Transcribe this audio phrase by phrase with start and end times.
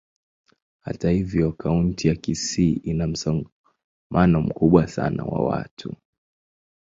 [0.81, 5.95] Hata hivyo, kaunti ya Kisii ina msongamano mkubwa sana wa watu.